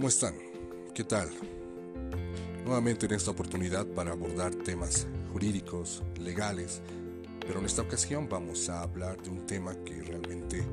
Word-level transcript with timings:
¿Cómo 0.00 0.08
están? 0.08 0.34
¿Qué 0.94 1.04
tal? 1.04 1.28
Nuevamente 2.64 3.04
en 3.04 3.12
esta 3.12 3.32
oportunidad 3.32 3.86
para 3.88 4.12
abordar 4.12 4.54
temas 4.54 5.06
jurídicos, 5.30 6.02
legales, 6.18 6.80
pero 7.46 7.60
en 7.60 7.66
esta 7.66 7.82
ocasión 7.82 8.26
vamos 8.26 8.70
a 8.70 8.80
hablar 8.80 9.20
de 9.20 9.28
un 9.28 9.46
tema 9.46 9.74
que 9.84 10.00
realmente 10.00 10.64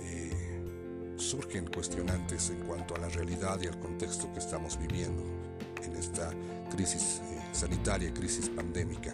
eh, 0.00 1.14
surgen 1.14 1.68
cuestionantes 1.68 2.50
en 2.50 2.58
cuanto 2.66 2.96
a 2.96 2.98
la 2.98 3.08
realidad 3.08 3.60
y 3.62 3.68
al 3.68 3.78
contexto 3.78 4.32
que 4.32 4.40
estamos 4.40 4.76
viviendo 4.80 5.22
en 5.84 5.94
esta 5.94 6.32
crisis 6.68 7.22
eh, 7.22 7.38
sanitaria, 7.52 8.12
crisis 8.12 8.48
pandémica. 8.48 9.12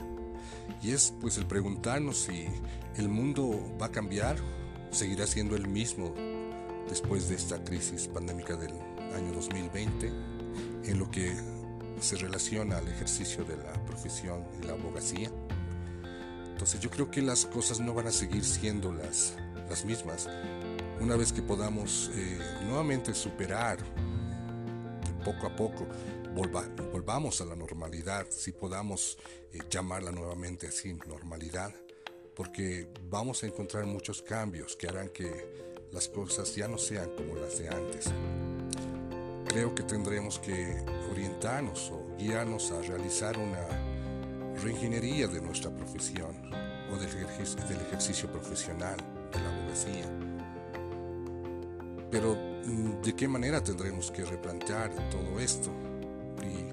Y 0.80 0.93
es 0.93 1.12
pues 1.21 1.37
el 1.37 1.45
preguntarnos 1.45 2.23
si 2.23 2.46
el 2.96 3.11
mundo 3.11 3.77
va 3.79 3.85
a 3.85 3.93
cambiar, 3.93 4.39
seguirá 4.93 5.27
siendo 5.27 5.57
el 5.57 5.69
mismo 5.69 6.14
después 6.89 7.29
de 7.29 7.35
esta 7.35 7.63
crisis 7.63 8.08
pandémica 8.08 8.57
del 8.57 8.92
año 9.14 9.32
2020 9.32 10.12
en 10.84 10.98
lo 10.98 11.11
que 11.11 11.34
se 12.00 12.16
relaciona 12.16 12.79
al 12.79 12.89
ejercicio 12.89 13.44
de 13.44 13.57
la 13.57 13.72
profesión 13.85 14.44
y 14.61 14.66
la 14.66 14.72
abogacía. 14.72 15.30
Entonces 16.50 16.80
yo 16.80 16.90
creo 16.90 17.11
que 17.11 17.22
las 17.22 17.46
cosas 17.46 17.80
no 17.80 17.94
van 17.94 18.08
a 18.08 18.12
seguir 18.12 18.44
siendo 18.44 18.93
las, 18.93 19.36
las 19.68 19.85
mismas 19.85 20.29
una 21.02 21.16
vez 21.16 21.32
que 21.32 21.43
podamos 21.43 22.11
eh, 22.14 22.38
nuevamente 22.64 23.12
superar 23.12 23.79
poco 25.24 25.46
a 25.46 25.57
poco, 25.57 25.86
volvamos 26.93 27.40
a 27.40 27.44
la 27.44 27.57
normalidad, 27.57 28.26
si 28.30 28.52
podamos 28.52 29.18
eh, 29.52 29.58
llamarla 29.68 30.13
nuevamente 30.13 30.68
así, 30.68 30.94
normalidad, 30.94 31.72
porque 32.34 32.88
vamos 33.08 33.42
a 33.42 33.47
encontrar 33.47 33.84
muchos 33.86 34.22
cambios 34.22 34.76
que 34.76 34.88
harán 34.88 35.08
que 35.08 35.88
las 35.92 36.08
cosas 36.08 36.54
ya 36.54 36.69
no 36.69 36.78
sean 36.78 37.10
como 37.16 37.34
las 37.34 37.58
de 37.58 37.69
antes 37.69 38.12
creo 39.53 39.75
que 39.75 39.83
tendremos 39.83 40.39
que 40.39 40.83
orientarnos 41.11 41.91
o 41.91 42.17
guiarnos 42.17 42.72
a 42.72 42.81
realizar 42.81 43.36
una 43.36 43.61
reingeniería 44.62 45.27
de 45.28 45.42
nuestra 45.42 45.70
profesión 45.70 46.31
o 46.91 46.97
del, 46.97 47.11
ejercicio 47.86 48.33
profesional 48.33 48.97
de 49.31 49.41
la 49.41 49.55
abogacía. 49.55 50.06
Pero 52.11 52.34
mm, 52.34 53.03
¿de 53.03 53.14
qué 53.14 53.28
manera 53.28 53.62
tendremos 53.62 54.11
que 54.11 54.25
replantear 54.25 54.91
todo 55.11 55.39
esto? 55.39 55.70
Y, 56.42 56.72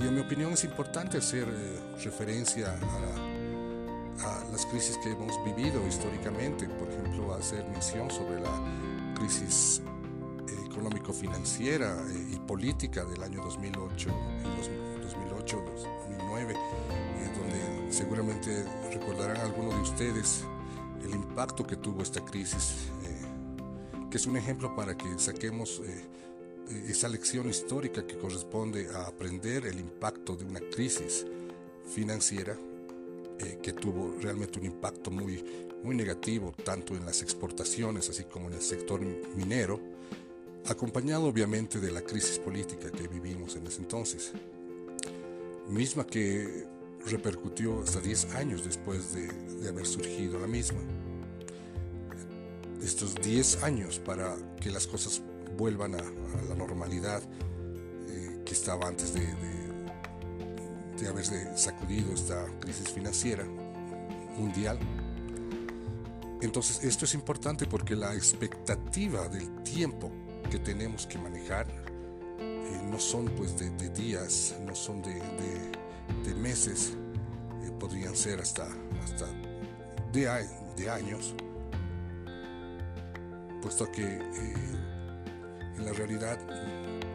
en 0.00 0.14
mi 0.14 0.20
opinión 0.20 0.52
es 0.52 0.64
importante 0.64 1.18
hacer 1.18 1.48
eh, 1.48 1.80
referencia 2.04 2.76
a, 4.20 4.40
a 4.40 4.44
las 4.50 4.66
crisis 4.66 4.98
que 4.98 5.10
hemos 5.12 5.32
vivido 5.44 5.84
históricamente, 5.86 6.68
por 6.68 6.88
ejemplo, 6.88 7.34
hacer 7.34 7.64
mención 7.68 8.10
sobre 8.10 8.40
la 8.40 9.14
crisis 9.16 9.80
económico-financiera 10.74 12.04
eh, 12.10 12.32
y 12.32 12.36
política 12.40 13.04
del 13.04 13.22
año 13.22 13.42
2008 13.42 14.10
2008, 15.02 15.64
2009, 16.08 16.54
donde 17.36 17.92
seguramente 17.92 18.64
recordarán 18.92 19.36
algunos 19.36 19.74
de 19.74 19.80
ustedes 19.82 20.44
el 21.04 21.10
impacto 21.10 21.66
que 21.66 21.76
tuvo 21.76 22.02
esta 22.02 22.24
crisis, 22.24 22.88
eh, 23.04 24.08
que 24.10 24.16
es 24.16 24.26
un 24.26 24.36
ejemplo 24.36 24.74
para 24.74 24.96
que 24.96 25.18
saquemos 25.18 25.82
eh, 25.84 26.04
esa 26.88 27.08
lección 27.08 27.48
histórica 27.48 28.06
que 28.06 28.16
corresponde 28.16 28.88
a 28.94 29.06
aprender 29.06 29.66
el 29.66 29.78
impacto 29.78 30.34
de 30.34 30.44
una 30.44 30.60
crisis 30.60 31.26
financiera 31.86 32.56
que 33.62 33.72
tuvo 33.72 34.14
realmente 34.22 34.60
un 34.60 34.66
impacto 34.66 35.10
muy, 35.10 35.44
muy 35.82 35.94
negativo 35.94 36.54
tanto 36.64 36.94
en 36.94 37.04
las 37.04 37.20
exportaciones 37.20 38.08
así 38.08 38.24
como 38.24 38.48
en 38.48 38.54
el 38.54 38.62
sector 38.62 39.00
minero 39.36 39.80
acompañado 40.68 41.26
obviamente 41.26 41.78
de 41.78 41.90
la 41.90 42.02
crisis 42.02 42.38
política 42.38 42.90
que 42.90 43.06
vivimos 43.08 43.56
en 43.56 43.66
ese 43.66 43.82
entonces, 43.82 44.32
misma 45.68 46.06
que 46.06 46.66
repercutió 47.06 47.82
hasta 47.82 48.00
10 48.00 48.34
años 48.34 48.64
después 48.64 49.12
de, 49.14 49.68
haber 49.68 49.86
surgido 49.86 50.38
la 50.38 50.46
misma. 50.46 50.78
Estos 52.82 53.14
10 53.14 53.62
años 53.62 53.98
para 53.98 54.36
que 54.60 54.70
las 54.70 54.86
cosas 54.86 55.22
vuelvan 55.56 55.94
a, 55.94 56.02
la 56.48 56.54
normalidad 56.54 57.22
eh, 58.08 58.42
que 58.44 58.52
estaba 58.52 58.86
antes 58.88 59.14
de, 59.14 59.26
de, 61.00 61.08
haberse 61.08 61.56
sacudido 61.56 62.12
esta 62.12 62.46
crisis 62.60 62.88
financiera 62.88 63.44
mundial. 64.38 64.78
Entonces 66.40 66.82
esto 66.84 67.04
es 67.04 67.14
importante 67.14 67.66
porque 67.66 67.94
la 67.94 68.14
expectativa 68.14 69.28
del 69.28 69.62
tiempo 69.62 70.10
que 70.54 70.60
tenemos 70.60 71.04
que 71.08 71.18
manejar 71.18 71.66
eh, 72.38 72.80
no 72.88 73.00
son 73.00 73.24
pues 73.34 73.58
de, 73.58 73.70
días, 73.90 74.54
no 74.64 74.72
son 74.72 75.02
de, 75.02 75.20
meses, 76.36 76.92
eh, 77.64 77.72
podrían 77.80 78.14
ser 78.14 78.40
hasta, 78.40 78.68
hasta 79.02 79.26
de, 80.12 80.48
de 80.76 80.90
años, 80.90 81.34
puesto 83.60 83.90
que 83.90 84.04
eh, 84.04 84.54
en 85.76 85.84
la 85.84 85.92
realidad 85.92 86.38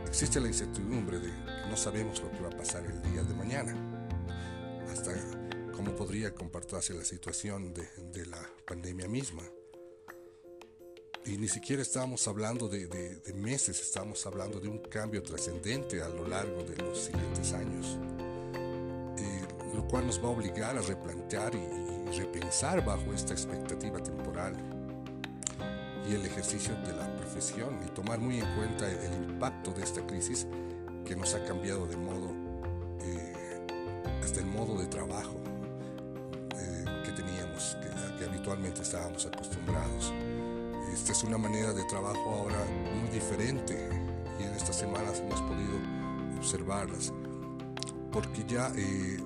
existe 0.06 0.42
la 0.42 0.48
incertidumbre 0.50 1.20
de 1.20 1.30
que 1.30 1.70
no 1.70 1.78
sabemos 1.78 2.22
lo 2.22 2.30
que 2.32 2.42
va 2.42 2.50
a 2.50 2.58
pasar 2.58 2.86
el 2.86 3.02
día 3.04 3.24
de 3.24 3.34
mañana, 3.36 3.74
hasta 4.92 5.14
cómo 5.74 5.96
podría 5.96 6.36
comportarse 6.36 6.94
la 6.94 7.06
situación 7.06 7.74
de 7.74 8.26
la 8.26 8.42
pandemia 8.66 9.08
misma 9.08 9.44
y 11.30 11.38
ni 11.38 11.48
siquiera 11.48 11.84
estábamos 11.84 12.28
hablando 12.28 12.68
de, 12.68 13.22
meses, 13.36 13.80
estábamos 13.80 14.26
hablando 14.26 14.60
de 14.60 14.68
un 14.68 14.80
cambio 14.80 15.22
trascendente 15.22 16.02
a 16.02 16.10
lo 16.10 16.28
largo 16.28 16.64
de 16.64 16.76
los 16.78 16.98
siguientes 16.98 17.54
años, 17.54 18.00
eh, 19.18 19.42
lo 19.76 19.88
cual 19.88 20.08
nos 20.08 20.20
va 20.20 20.28
a 20.28 20.32
obligar 20.32 20.76
a 20.76 20.82
replantear 20.82 21.54
y, 21.56 21.90
repensar 22.10 22.84
bajo 22.84 23.14
esta 23.14 23.34
expectativa 23.34 24.02
temporal 24.02 24.56
y 26.10 26.16
el 26.16 26.26
ejercicio 26.26 26.74
de 26.78 26.94
la 26.94 27.16
profesión 27.18 27.80
y 27.86 27.90
tomar 27.92 28.18
muy 28.18 28.40
en 28.40 28.56
cuenta 28.56 28.90
el 28.90 29.14
impacto 29.30 29.72
de 29.72 29.84
esta 29.84 30.06
crisis 30.08 30.48
que 31.06 31.16
nos 31.16 31.36
ha 31.36 31.46
cambiado 31.46 31.86
de 31.86 31.96
modo, 31.98 32.34
eh, 33.04 33.68
hasta 34.24 34.40
el 34.40 34.48
modo 34.48 34.76
de 34.80 34.88
trabajo 34.88 35.40
eh, 36.56 36.86
que 37.06 37.12
teníamos, 37.12 37.78
que 38.18 38.26
habitualmente 38.26 38.82
estábamos 38.82 39.28
acostumbrados. 39.28 39.99
Es 41.10 41.24
una 41.24 41.40
manera 41.40 41.74
de 41.74 41.84
trabajo 41.86 42.30
ahora 42.30 42.64
muy 42.94 43.10
diferente 43.10 43.90
y 44.40 44.44
en 44.44 44.54
estas 44.54 44.78
semanas 44.78 45.20
hemos 45.20 45.42
podido 45.42 45.76
observarlas 46.38 47.12
porque 48.12 48.46
ya, 48.48 48.72
eh, 48.76 49.18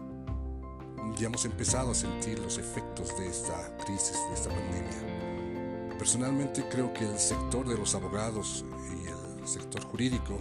ya 1.17 1.27
hemos 1.27 1.43
empezado 1.43 1.91
a 1.91 1.93
sentir 1.93 2.39
los 2.39 2.57
efectos 2.57 3.15
de 3.17 3.27
esta 3.27 3.75
crisis, 3.85 4.17
de 4.29 4.33
esta 4.33 4.49
pandemia. 4.49 5.97
Personalmente 5.99 6.65
creo 6.69 6.93
que 6.93 7.03
el 7.03 7.19
sector 7.19 7.67
de 7.67 7.77
los 7.77 7.93
abogados 7.95 8.63
y 8.89 9.41
el 9.41 9.47
sector 9.47 9.83
jurídico 9.83 10.39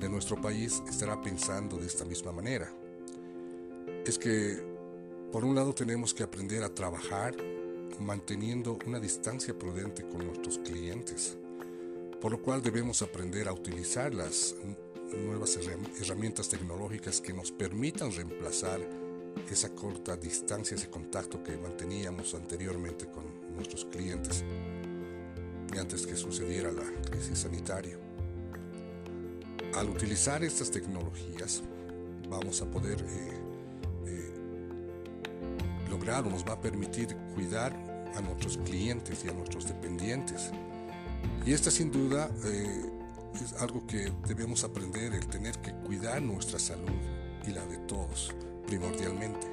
de 0.00 0.08
nuestro 0.08 0.40
país 0.40 0.82
estará 0.88 1.20
pensando 1.22 1.76
de 1.76 1.86
esta 1.86 2.04
misma 2.04 2.32
manera. 2.32 2.68
Es 4.04 4.18
que, 4.18 4.60
por 5.30 5.44
un 5.44 5.54
lado, 5.54 5.72
tenemos 5.72 6.12
que 6.12 6.24
aprender 6.24 6.64
a 6.64 6.74
trabajar 6.74 7.36
manteniendo 8.00 8.78
una 8.86 9.00
distancia 9.00 9.58
prudente 9.58 10.06
con 10.08 10.26
nuestros 10.26 10.58
clientes, 10.58 11.36
por 12.20 12.32
lo 12.32 12.42
cual 12.42 12.62
debemos 12.62 13.02
aprender 13.02 13.48
a 13.48 13.52
utilizar 13.52 14.14
las 14.14 14.54
nuevas 15.24 15.58
herramientas 16.00 16.48
tecnológicas 16.48 17.20
que 17.20 17.32
nos 17.32 17.52
permitan 17.52 18.12
reemplazar 18.12 18.80
esa 19.50 19.70
corta 19.70 20.16
distancia, 20.16 20.74
ese 20.74 20.90
contacto 20.90 21.42
que 21.42 21.56
manteníamos 21.56 22.34
anteriormente 22.34 23.06
con 23.06 23.24
nuestros 23.54 23.84
clientes 23.84 24.44
antes 25.78 26.06
que 26.06 26.16
sucediera 26.16 26.72
la 26.72 26.84
crisis 27.10 27.40
sanitaria. 27.40 27.98
Al 29.74 29.90
utilizar 29.90 30.42
estas 30.42 30.70
tecnologías 30.70 31.62
vamos 32.30 32.62
a 32.62 32.70
poder 32.70 33.04
eh, 34.06 34.32
lograr 35.90 36.26
o 36.26 36.30
nos 36.30 36.44
va 36.44 36.54
a 36.54 36.60
permitir 36.60 37.14
cuidar 37.34 37.74
a 38.16 38.20
nuestros 38.20 38.58
clientes 38.58 39.24
y 39.24 39.28
a 39.28 39.32
nuestros 39.32 39.66
dependientes. 39.66 40.50
Y 41.44 41.52
esta 41.52 41.70
sin 41.70 41.90
duda 41.90 42.30
eh, 42.44 42.90
es 43.34 43.52
algo 43.60 43.86
que 43.86 44.12
debemos 44.26 44.64
aprender, 44.64 45.14
el 45.14 45.26
tener 45.26 45.56
que 45.58 45.72
cuidar 45.72 46.22
nuestra 46.22 46.58
salud 46.58 46.90
y 47.46 47.50
la 47.50 47.64
de 47.66 47.78
todos 47.78 48.34
primordialmente. 48.66 49.46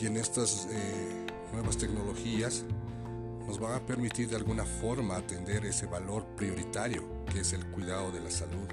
Y 0.00 0.06
en 0.06 0.16
estas 0.16 0.68
eh, 0.70 1.26
nuevas 1.52 1.76
tecnologías 1.76 2.64
nos 3.46 3.58
van 3.58 3.74
a 3.74 3.86
permitir 3.86 4.28
de 4.28 4.36
alguna 4.36 4.64
forma 4.64 5.16
atender 5.16 5.64
ese 5.64 5.86
valor 5.86 6.24
prioritario 6.36 7.24
que 7.32 7.40
es 7.40 7.52
el 7.52 7.66
cuidado 7.70 8.10
de 8.12 8.20
la 8.20 8.30
salud. 8.30 8.68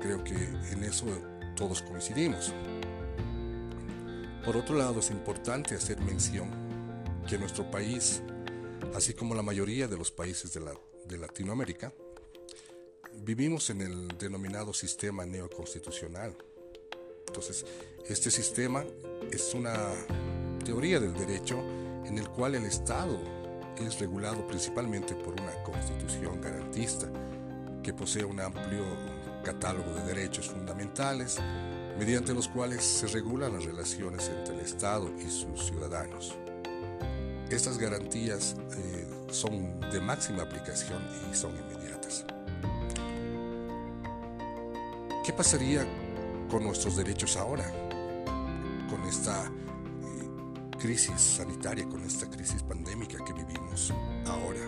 Creo 0.00 0.22
que 0.22 0.34
en 0.34 0.84
eso 0.84 1.06
todos 1.56 1.82
coincidimos. 1.82 2.52
Por 4.44 4.56
otro 4.56 4.76
lado, 4.76 5.00
es 5.00 5.10
importante 5.10 5.74
hacer 5.74 6.00
mención 6.00 6.63
que 7.28 7.38
nuestro 7.38 7.70
país, 7.70 8.22
así 8.94 9.14
como 9.14 9.34
la 9.34 9.42
mayoría 9.42 9.88
de 9.88 9.96
los 9.96 10.10
países 10.10 10.52
de, 10.52 11.18
Latinoamérica, 11.18 11.92
vivimos 13.22 13.70
en 13.70 13.80
el 13.80 14.08
denominado 14.18 14.72
sistema 14.72 15.24
neoconstitucional. 15.24 16.36
Entonces, 17.26 17.64
este 18.06 18.30
sistema 18.30 18.84
es 19.30 19.54
una 19.54 19.74
teoría 20.64 21.00
del 21.00 21.14
derecho 21.14 21.60
en 22.04 22.18
el 22.18 22.28
cual 22.28 22.54
el 22.56 22.64
Estado 22.64 23.18
es 23.76 23.98
regulado 23.98 24.46
principalmente 24.46 25.14
por 25.14 25.40
una 25.40 25.62
constitución 25.62 26.40
garantista 26.40 27.10
que 27.82 27.92
posee 27.92 28.24
un 28.24 28.40
amplio 28.40 28.84
catálogo 29.44 29.92
de 29.94 30.04
derechos 30.04 30.48
fundamentales 30.48 31.38
mediante 31.98 32.34
los 32.34 32.48
cuales 32.48 32.82
se 32.82 33.06
regulan 33.08 33.54
las 33.54 33.64
relaciones 33.64 34.28
entre 34.28 34.54
el 34.54 34.60
Estado 34.60 35.10
y 35.18 35.30
sus 35.30 35.66
ciudadanos. 35.66 36.34
Estas 37.54 37.78
garantías 37.78 38.56
eh, 38.76 39.06
son 39.30 39.78
de 39.92 40.00
máxima 40.00 40.42
aplicación 40.42 41.00
y 41.30 41.36
son 41.36 41.52
inmediatas. 41.56 42.24
¿Qué 45.24 45.32
pasaría 45.32 45.86
con 46.50 46.64
nuestros 46.64 46.96
derechos 46.96 47.36
ahora? 47.36 47.64
Con 48.90 49.00
esta 49.04 49.44
eh, 49.44 50.78
crisis 50.80 51.20
sanitaria, 51.20 51.88
con 51.88 52.02
esta 52.02 52.28
crisis 52.28 52.60
pandémica 52.64 53.24
que 53.24 53.32
vivimos 53.32 53.92
ahora. 54.26 54.60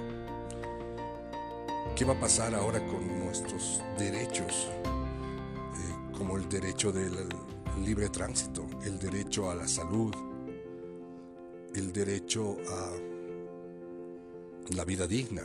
¿Qué 1.97 2.05
va 2.05 2.15
a 2.15 2.21
pasar 2.21 2.55
ahora 2.55 2.79
con 2.87 3.19
nuestros 3.19 3.83
derechos, 3.99 4.69
eh, 4.85 6.17
como 6.17 6.37
el 6.37 6.49
derecho 6.49 6.93
del 6.93 7.29
libre 7.85 8.11
tránsito, 8.11 8.65
el 8.85 8.97
derecho 9.01 9.51
a 9.51 9.57
la 9.57 9.67
salud, 9.67 10.15
el 11.77 11.93
derecho 11.93 12.57
a 12.69 12.93
la 14.75 14.85
vida 14.85 15.07
digna, 15.07 15.43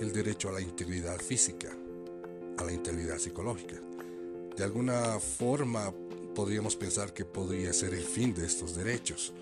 el 0.00 0.10
derecho 0.10 0.48
a 0.48 0.52
la 0.52 0.60
integridad 0.60 1.20
física, 1.20 1.68
a 2.56 2.64
la 2.64 2.72
integridad 2.72 3.18
psicológica. 3.18 3.76
De 4.56 4.64
alguna 4.64 5.20
forma 5.20 5.92
podríamos 6.34 6.76
pensar 6.76 7.12
que 7.12 7.26
podría 7.26 7.74
ser 7.74 7.92
el 7.92 8.04
fin 8.04 8.32
de 8.32 8.46
estos 8.46 8.74
derechos, 8.74 9.34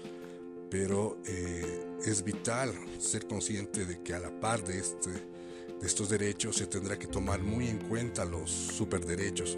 pero 0.69 1.19
eh, 1.25 1.85
es 2.05 2.25
vital 2.25 2.75
ser 2.99 3.29
consciente 3.29 3.87
de 3.87 4.03
que 4.03 4.15
a 4.15 4.19
la 4.19 4.41
par 4.41 4.65
de, 4.65 4.81
este, 4.81 5.11
de 5.11 5.87
estos 5.87 6.09
derechos 6.09 6.57
se 6.57 6.67
tendrá 6.67 6.99
que 6.99 7.07
tomar 7.07 7.41
muy 7.43 7.69
en 7.69 7.79
cuenta 7.79 8.25
los 8.25 8.51
superderechos 8.51 9.57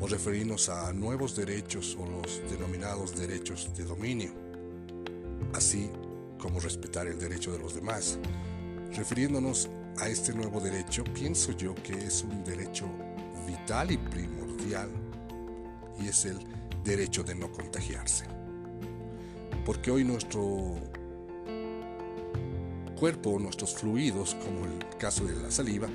o 0.00 0.06
referirnos 0.08 0.68
a 0.68 0.92
nuevos 0.92 1.36
derechos 1.36 1.96
o 2.00 2.06
los 2.06 2.42
denominados 2.50 3.14
derechos 3.16 3.70
de 3.76 3.84
dominio 3.84 4.49
así 5.54 5.90
como 6.38 6.60
respetar 6.60 7.06
el 7.06 7.18
derecho 7.18 7.52
de 7.52 7.58
los 7.58 7.74
demás. 7.74 8.18
Refiriéndonos 8.94 9.68
a 9.98 10.08
este 10.08 10.32
nuevo 10.32 10.60
derecho, 10.60 11.04
pienso 11.04 11.52
yo 11.52 11.74
que 11.74 11.92
es 11.92 12.22
un 12.22 12.42
derecho 12.44 12.86
vital 13.46 13.90
y 13.90 13.98
primordial 13.98 14.90
y 16.00 16.08
es 16.08 16.24
el 16.24 16.38
derecho 16.82 17.22
de 17.22 17.34
no 17.34 17.52
contagiarse. 17.52 18.24
Porque 19.64 19.90
hoy 19.90 20.04
nuestro 20.04 20.76
cuerpo, 22.98 23.38
nuestros 23.38 23.74
fluidos, 23.74 24.34
como 24.34 24.64
el 24.64 24.78
caso 24.98 25.24
de 25.24 25.36
la 25.36 25.50
saliva, 25.50 25.88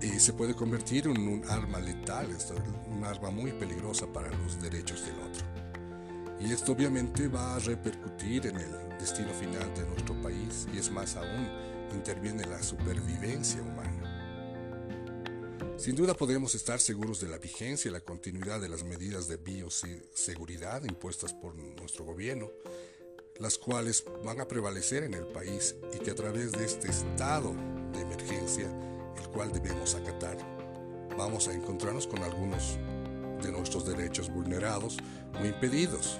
eh, 0.00 0.18
se 0.18 0.32
puede 0.32 0.54
convertir 0.54 1.06
en 1.06 1.28
un 1.28 1.44
arma 1.48 1.78
letal, 1.78 2.28
un 2.90 3.04
arma 3.04 3.30
muy 3.30 3.52
peligrosa 3.52 4.06
para 4.06 4.30
los 4.30 4.60
derechos 4.60 5.04
del 5.04 5.14
otro. 5.20 5.61
Y 6.44 6.52
esto 6.52 6.72
obviamente 6.72 7.28
va 7.28 7.54
a 7.54 7.58
repercutir 7.60 8.46
en 8.46 8.56
el 8.56 8.98
destino 8.98 9.32
final 9.32 9.72
de 9.74 9.86
nuestro 9.86 10.20
país 10.20 10.66
y 10.74 10.78
es 10.78 10.90
más 10.90 11.14
aún, 11.16 11.48
interviene 11.94 12.44
la 12.46 12.60
supervivencia 12.62 13.62
humana. 13.62 14.02
Sin 15.78 15.94
duda 15.94 16.14
podemos 16.14 16.54
estar 16.54 16.80
seguros 16.80 17.20
de 17.20 17.28
la 17.28 17.38
vigencia 17.38 17.88
y 17.88 17.92
la 17.92 18.00
continuidad 18.00 18.60
de 18.60 18.68
las 18.68 18.82
medidas 18.82 19.28
de 19.28 19.36
bioseguridad 19.36 20.82
impuestas 20.84 21.32
por 21.32 21.54
nuestro 21.54 22.04
gobierno, 22.04 22.50
las 23.38 23.56
cuales 23.56 24.04
van 24.24 24.40
a 24.40 24.48
prevalecer 24.48 25.04
en 25.04 25.14
el 25.14 25.26
país 25.26 25.76
y 25.94 25.98
que 25.98 26.10
a 26.10 26.14
través 26.14 26.52
de 26.52 26.64
este 26.64 26.88
estado 26.88 27.54
de 27.92 28.00
emergencia, 28.00 28.66
el 29.16 29.28
cual 29.28 29.52
debemos 29.52 29.94
acatar, 29.94 30.36
vamos 31.16 31.46
a 31.48 31.52
encontrarnos 31.52 32.06
con 32.06 32.22
algunos 32.22 32.78
de 33.42 33.52
nuestros 33.52 33.86
derechos 33.86 34.30
vulnerados 34.30 34.96
o 35.40 35.44
impedidos 35.44 36.18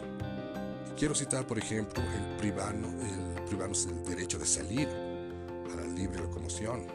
Quiero 1.03 1.17
citar, 1.17 1.47
por 1.47 1.59
ejemplo, 1.59 2.01
el 2.01 2.37
privano, 2.37 2.87
el 2.87 3.43
privarnos 3.45 3.87
del 3.87 4.05
derecho 4.05 4.39
de 4.39 4.47
salir 4.47 4.89
a 4.89 5.77
la 5.77 5.85
libre 5.85 6.21
locomoción 6.21 6.87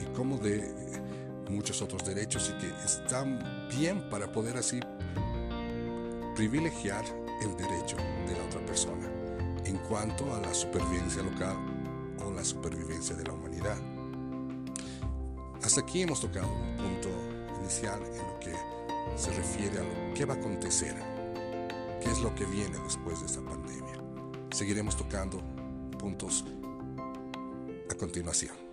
y 0.00 0.06
como 0.16 0.38
de 0.38 0.72
muchos 1.50 1.82
otros 1.82 2.06
derechos 2.06 2.50
y 2.50 2.58
que 2.58 2.68
están 2.84 3.68
bien 3.68 4.08
para 4.08 4.32
poder 4.32 4.56
así 4.56 4.80
privilegiar 6.34 7.04
el 7.42 7.54
derecho 7.56 7.96
de 8.26 8.34
la 8.34 8.44
otra 8.44 8.64
persona 8.64 9.06
en 9.64 9.76
cuanto 9.88 10.34
a 10.34 10.40
la 10.40 10.54
supervivencia 10.54 11.22
local 11.22 11.56
o 12.24 12.30
la 12.32 12.44
supervivencia 12.44 13.14
de 13.14 13.24
la 13.24 13.32
humanidad. 13.34 13.76
Hasta 15.62 15.80
aquí 15.82 16.02
hemos 16.02 16.20
tocado 16.20 16.48
un 16.48 16.76
punto 16.76 17.08
inicial 17.60 18.00
en 18.02 18.26
lo 18.26 18.40
que 18.40 18.54
se 19.14 19.30
refiere 19.32 19.78
a 19.78 19.82
lo 19.82 20.14
que 20.14 20.24
va 20.24 20.34
a 20.34 20.36
acontecer 20.36 20.94
qué 22.02 22.10
es 22.10 22.20
lo 22.20 22.34
que 22.34 22.44
viene 22.46 22.78
después 22.84 23.20
de 23.20 23.26
esta 23.26 23.40
pandemia. 23.40 24.02
Seguiremos 24.50 24.96
tocando 24.96 25.42
puntos 25.98 26.44
a 27.90 27.94
continuación. 27.94 28.65